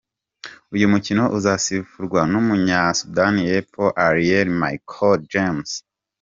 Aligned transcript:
Uyu 0.75 0.85
mukino 0.93 1.23
uzasifurwa 1.37 2.19
n’Umunya-Sudani 2.31 3.41
y’Epfo, 3.49 3.83
Alier 4.05 4.47
Michael 4.61 5.17
James. 5.31 5.69